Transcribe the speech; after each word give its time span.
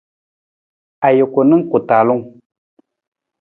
Ajuku 1.07 1.39
na 1.49 1.55
ku 1.69 1.77
talung. 1.87 2.23